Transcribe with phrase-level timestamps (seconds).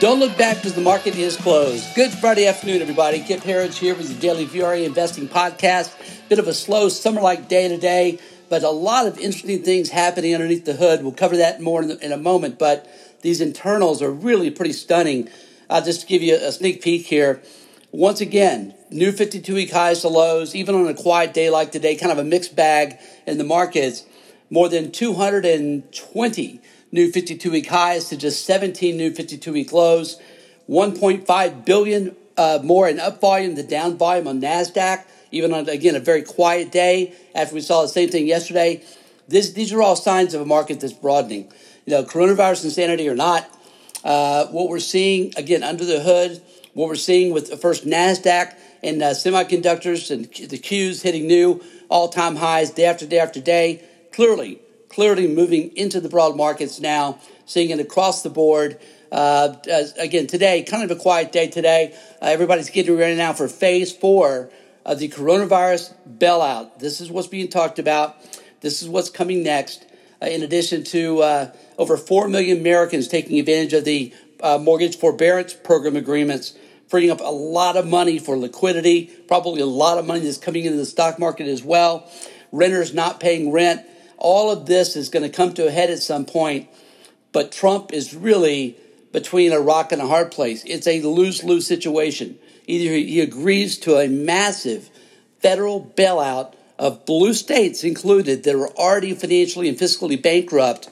[0.00, 1.94] Don't look back because the market is closed.
[1.94, 3.20] Good Friday afternoon, everybody.
[3.20, 5.94] Kip Herriage here with the Daily VRA Investing Podcast.
[6.28, 8.18] Bit of a slow summer like day today,
[8.48, 11.04] but a lot of interesting things happening underneath the hood.
[11.04, 12.90] We'll cover that more in, in a moment, but
[13.22, 15.30] these internals are really pretty stunning.
[15.70, 17.40] I'll just give you a sneak peek here.
[17.92, 21.94] Once again, new 52 week highs to lows, even on a quiet day like today,
[21.94, 22.98] kind of a mixed bag
[23.28, 24.04] in the markets.
[24.50, 26.60] More than 220
[26.94, 30.20] new 52 week highs to just 17 new 52 week lows.
[30.70, 35.96] 1.5 billion uh, more in up volume, than down volume on NASDAQ, even on, again,
[35.96, 38.82] a very quiet day after we saw the same thing yesterday.
[39.26, 41.52] This, these are all signs of a market that's broadening.
[41.84, 43.50] You know, coronavirus insanity or not,
[44.04, 46.40] uh, what we're seeing, again, under the hood,
[46.74, 51.60] what we're seeing with the first NASDAQ and uh, semiconductors and the Qs hitting new
[51.88, 54.60] all time highs day after day after day, clearly
[54.94, 58.78] clearly moving into the broad markets now, seeing it across the board.
[59.10, 59.54] Uh,
[59.98, 61.92] again, today, kind of a quiet day today.
[62.22, 64.50] Uh, everybody's getting ready now for phase four
[64.86, 66.78] of the coronavirus bailout.
[66.78, 68.16] This is what's being talked about.
[68.60, 69.84] This is what's coming next.
[70.22, 74.96] Uh, in addition to uh, over 4 million Americans taking advantage of the uh, mortgage
[74.96, 76.56] forbearance program agreements,
[76.86, 80.64] freeing up a lot of money for liquidity, probably a lot of money that's coming
[80.64, 82.08] into the stock market as well.
[82.52, 83.84] Renters not paying rent
[84.18, 86.68] all of this is going to come to a head at some point,
[87.32, 88.76] but Trump is really
[89.12, 90.64] between a rock and a hard place.
[90.64, 92.38] It's a lose lose situation.
[92.66, 94.90] Either he agrees to a massive
[95.40, 100.88] federal bailout of blue states included that are already financially and fiscally bankrupt,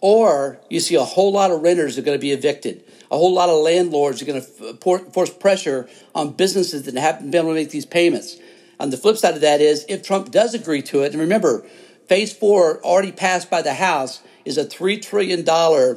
[0.00, 2.84] or you see a whole lot of renters are going to be evicted.
[3.10, 7.40] A whole lot of landlords are going to force pressure on businesses that haven't been
[7.40, 8.36] able to make these payments.
[8.78, 11.66] On the flip side of that is if Trump does agree to it, and remember,
[12.10, 15.94] Phase four, already passed by the House, is a $3 trillion uh,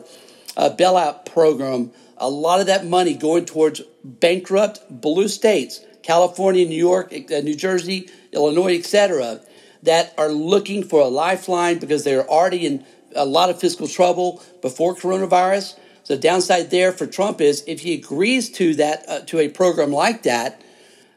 [0.55, 1.92] bailout program.
[2.17, 7.55] A lot of that money going towards bankrupt blue states, California, New York, uh, New
[7.55, 9.42] Jersey, Illinois, etc.,
[9.82, 12.86] that are looking for a lifeline because they're already in
[13.16, 15.80] a lot of fiscal trouble before coronavirus.
[16.05, 19.92] The downside there for Trump is if he agrees to that uh, to a program
[19.92, 20.61] like that,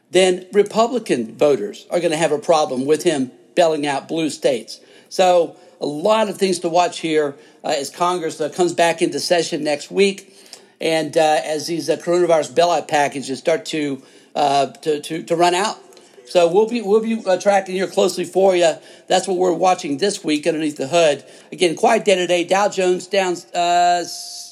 [0.09, 4.79] then Republican voters are going to have a problem with him bailing out blue states.
[5.09, 9.19] So, a lot of things to watch here uh, as Congress uh, comes back into
[9.19, 10.33] session next week,
[10.81, 14.01] and uh, as these uh, coronavirus bailout packages start to,
[14.35, 15.77] uh, to, to to run out.
[16.25, 18.73] So we'll be we'll be uh, tracking here closely for you.
[19.07, 21.23] That's what we're watching this week underneath the hood.
[21.51, 22.43] Again, quiet day today.
[22.43, 23.35] Dow Jones down.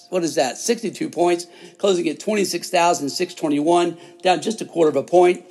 [0.09, 0.57] what is that?
[0.57, 5.43] 62 points, closing at 26,621, down just a quarter of a point.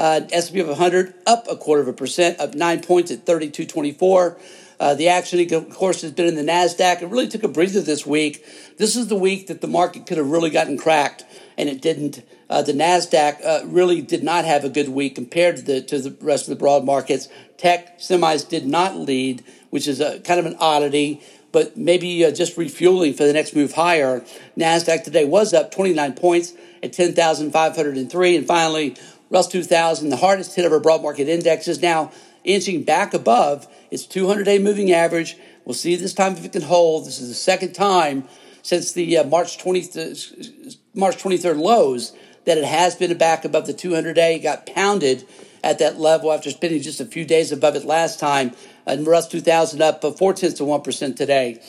[0.00, 4.38] Uh, S&P 500 up a quarter of a percent, up nine points at 3224.
[4.80, 7.02] Uh, the action, of course, has been in the NASDAQ.
[7.02, 8.42] It really took a breather this week.
[8.78, 11.26] This is the week that the market could have really gotten cracked,
[11.58, 12.22] and it didn't.
[12.48, 15.98] Uh, the NASDAQ uh, really did not have a good week compared to the, to
[15.98, 17.28] the rest of the broad markets.
[17.58, 21.20] Tech semis did not lead, which is a, kind of an oddity,
[21.52, 24.24] but maybe uh, just refueling for the next move higher.
[24.56, 28.36] NASDAQ today was up 29 points at 10,503.
[28.36, 28.96] And finally,
[29.30, 32.10] Russell 2000, the hardest hit of our broad market index, is now
[32.44, 35.36] inching back above its 200 day moving average.
[35.64, 37.06] We'll see this time if it can hold.
[37.06, 38.24] This is the second time
[38.62, 42.12] since the uh, March 20th, March 23rd lows
[42.44, 44.36] that it has been back above the 200 day.
[44.36, 45.26] It got pounded
[45.62, 48.52] at that level after spending just a few days above it last time.
[48.86, 51.60] And Russell 2000 up uh, four tenths of 1% today.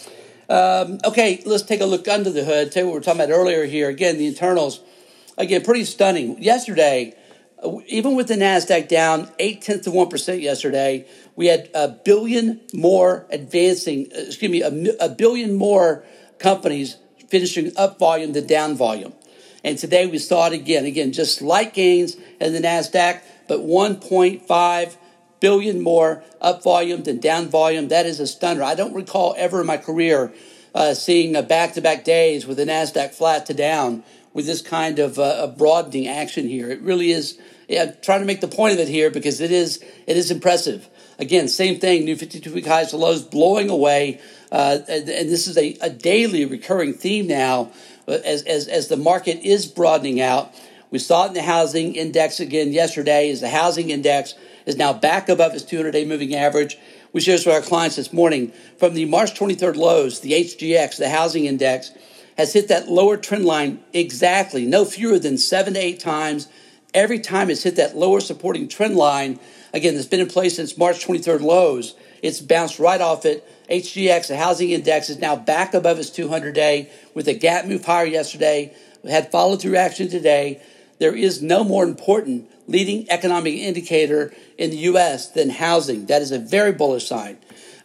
[0.50, 2.72] Um, okay, let's take a look under the hood.
[2.72, 3.90] Tell you what we were talking about earlier here.
[3.90, 4.82] Again, the internals,
[5.38, 6.42] again, pretty stunning.
[6.42, 7.16] Yesterday,
[7.88, 11.06] even with the NASDAQ down eight tenths of 1% yesterday,
[11.36, 16.04] we had a billion more advancing, excuse me, a, a billion more
[16.40, 16.98] companies
[17.30, 19.14] finishing up volume than down volume.
[19.64, 20.86] And today we saw it again.
[20.86, 24.96] Again, just slight gains in the NASDAQ, but 1.5
[25.40, 27.90] billion more up volume than down volume.
[27.90, 28.64] That is a stunner.
[28.64, 30.34] I don't recall ever in my career
[30.74, 35.00] uh, seeing back to back days with the NASDAQ flat to down with this kind
[35.00, 36.70] of uh, broadening action here.
[36.70, 37.40] It really is.
[37.68, 40.90] Yeah, trying to make the point of it here because it is it is impressive.
[41.20, 42.04] Again, same thing.
[42.04, 44.20] New 52 week highs to lows blowing away,
[44.52, 47.72] uh, and, and, this is a, a daily recurring theme now
[48.08, 50.54] uh, as, as as the market is broadening out.
[50.90, 53.30] We saw it in the housing index again yesterday.
[53.30, 54.36] Is the housing index
[54.66, 56.78] is now back above its 200 day moving average.
[57.14, 60.98] We shared this with our clients this morning from the March 23rd lows, the HGX,
[60.98, 61.92] the housing index
[62.38, 66.48] has hit that lower trend line exactly, no fewer than seven to eight times.
[66.94, 69.40] Every time it's hit that lower supporting trend line,
[69.74, 73.48] again, that's been in place since March 23rd lows, it's bounced right off it.
[73.70, 77.86] HGX, the housing index, is now back above its 200 day with a gap move
[77.86, 78.74] higher yesterday,
[79.04, 80.62] We had follow through action today.
[81.00, 85.30] There is no more important leading economic indicator in the U.S.
[85.30, 86.06] than housing.
[86.06, 87.38] That is a very bullish sign.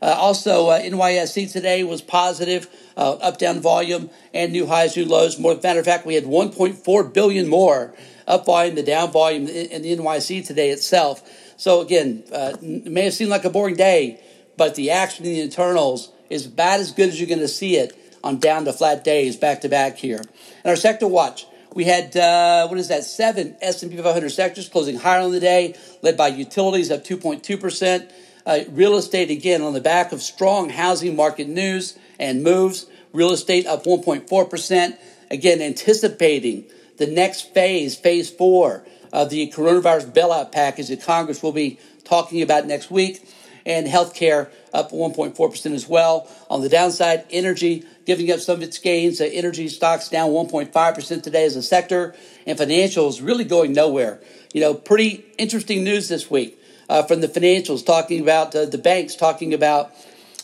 [0.02, 5.04] Uh, also, uh, NYSE today was positive, uh, up down volume and new highs, new
[5.04, 5.38] lows.
[5.38, 7.94] More matter of fact, we had 1.4 billion more
[8.26, 11.22] up volume, the down volume in, the NYSE today itself.
[11.56, 14.20] So again, uh, it may have seemed like a boring day,
[14.56, 17.76] but the action in the internals is about as good as you're going to see
[17.76, 20.18] it on down to flat days back to back here.
[20.18, 21.46] And our sector watch.
[21.74, 23.04] We had uh, what is that?
[23.04, 28.10] Seven S&P 500 sectors closing higher on the day, led by utilities up 2.2 percent.
[28.46, 32.86] Uh, real estate, again, on the back of strong housing market news and moves.
[33.12, 34.96] Real estate up 1.4%.
[35.32, 36.64] Again, anticipating
[36.96, 42.40] the next phase, phase four of the coronavirus bailout package that Congress will be talking
[42.40, 43.28] about next week.
[43.66, 46.30] And healthcare up 1.4% as well.
[46.48, 49.20] On the downside, energy giving up some of its gains.
[49.20, 52.14] Energy stocks down 1.5% today as a sector.
[52.46, 54.20] And financials really going nowhere.
[54.54, 58.78] You know, pretty interesting news this week uh, from the financials, talking about uh, the
[58.78, 59.92] banks, talking about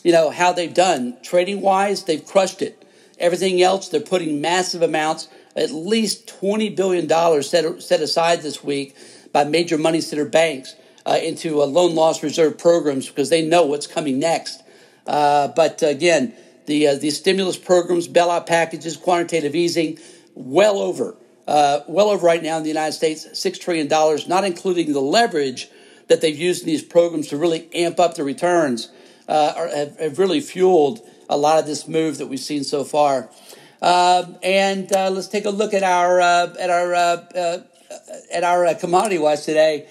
[0.03, 2.03] you know how they've done trading wise.
[2.03, 2.83] They've crushed it.
[3.19, 8.63] Everything else, they're putting massive amounts, at least twenty billion dollars set set aside this
[8.63, 8.95] week
[9.31, 10.75] by major money center banks
[11.05, 14.61] uh, into uh, loan loss reserve programs because they know what's coming next.
[15.05, 16.33] Uh, but again,
[16.65, 19.97] the uh, the stimulus programs, bailout packages, quantitative easing,
[20.35, 21.15] well over.
[21.45, 23.89] Uh, well over right now in the United States, $6 trillion,
[24.29, 25.69] not including the leverage
[26.07, 28.89] that they've used in these programs to really amp up the returns
[29.27, 32.83] uh, are, have, have, really fueled a lot of this move that we've seen so
[32.83, 33.29] far.
[33.81, 36.99] Uh, and uh, let's take a look at our uh, at our uh,
[37.35, 37.57] uh,
[38.31, 39.87] at our commodity watch today.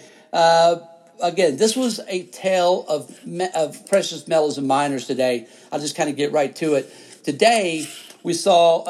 [1.22, 5.46] again, this was a tale of me- of precious metals and miners today.
[5.70, 6.92] I'll just kind of get right to it.
[7.22, 7.86] Today
[8.22, 8.84] we saw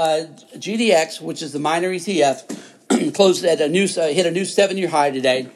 [0.55, 4.89] GDX, which is the miner ETF, closed at a new hit a new seven year
[4.89, 5.49] high today.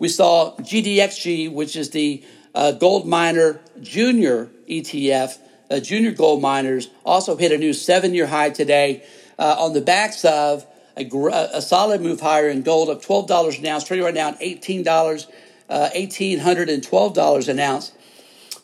[0.00, 2.24] We saw GDXJ, which is the
[2.54, 5.38] uh, gold miner junior ETF,
[5.70, 9.04] uh, junior gold miners, also hit a new seven year high today
[9.38, 10.64] uh, on the backs of
[10.96, 11.04] a,
[11.52, 14.84] a, solid move higher in gold of $12 an ounce, trading right now at $18,
[14.84, 17.92] $1,812 uh, an ounce,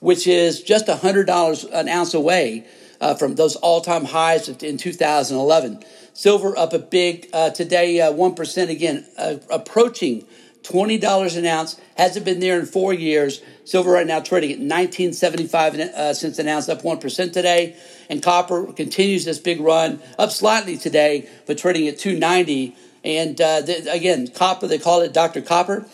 [0.00, 2.66] which is just $100 an ounce away
[3.00, 5.84] uh, from those all time highs in 2011.
[6.14, 9.04] Silver up a big uh, today, 1% again,
[9.50, 10.24] approaching
[10.66, 11.80] $20 an ounce.
[11.96, 13.40] Hasn't been there in four years.
[13.64, 17.76] Silver right now trading at 1975 uh, since announced, up 1% today.
[18.08, 22.76] And copper continues this big run, up slightly today, but trading at 290.
[23.04, 25.40] And uh, again, copper, they call it Dr.
[25.40, 25.86] Copper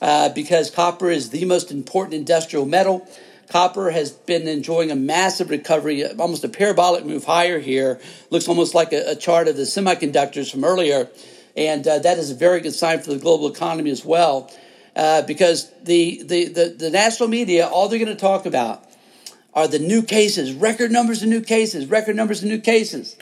[0.00, 3.06] uh, because copper is the most important industrial metal.
[3.48, 8.00] Copper has been enjoying a massive recovery, almost a parabolic move higher here.
[8.30, 11.08] Looks almost like a, a chart of the semiconductors from earlier.
[11.56, 14.50] And uh, that is a very good sign for the global economy as well,
[14.96, 18.84] uh, because the, the, the, the national media, all they're going to talk about
[19.54, 23.16] are the new cases, record numbers of new cases, record numbers of new cases.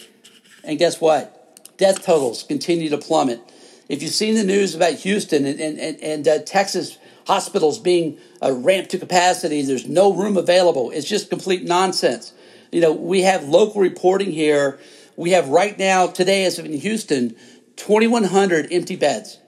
[0.65, 1.77] And guess what?
[1.77, 3.41] Death totals continue to plummet.
[3.89, 6.97] If you've seen the news about Houston and, and, and, and uh, Texas
[7.27, 10.91] hospitals being uh, ramped to capacity, there's no room available.
[10.91, 12.33] It's just complete nonsense.
[12.71, 14.81] You know, we have local reporting here.
[15.17, 17.37] We have right now, today, as in Houston,
[17.83, 19.39] 2,100 empty beds.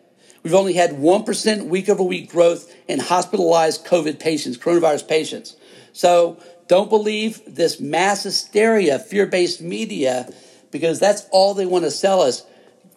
[0.43, 5.57] We've only had 1% week over week growth in hospitalized COVID patients, coronavirus patients.
[5.93, 10.29] So don't believe this mass hysteria, fear based media,
[10.73, 12.45] because that's all they want to sell us.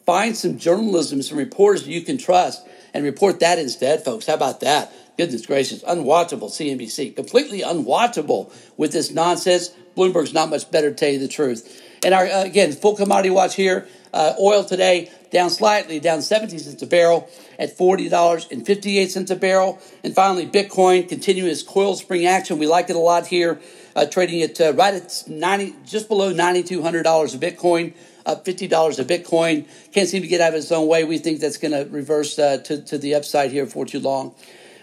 [0.07, 4.25] Find some journalism, some reporters you can trust, and report that instead, folks.
[4.25, 4.91] How about that?
[5.19, 9.69] Goodness gracious, unwatchable CNBC, completely unwatchable with this nonsense.
[9.95, 11.83] Bloomberg's not much better to tell you the truth.
[12.03, 13.87] And our, uh, again, full commodity watch here.
[14.13, 17.29] Uh, oil today down slightly, down 17 cents a barrel
[17.59, 19.79] at $40.58 a barrel.
[20.03, 22.57] And finally, Bitcoin continuing its coil spring action.
[22.57, 23.59] We like it a lot here,
[23.95, 27.93] uh, trading it uh, right at 90, just below $9,200 a Bitcoin,
[28.25, 29.65] up $50 a Bitcoin.
[29.91, 31.03] Can't seem to get out of its own way.
[31.03, 34.35] We think that's going to reverse uh, to, to the upside here for too long.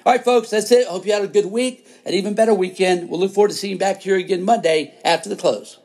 [0.06, 0.86] All right, folks, that's it.
[0.86, 3.08] Hope you had a good week, an even better weekend.
[3.08, 5.78] We'll look forward to seeing you back here again Monday after the close.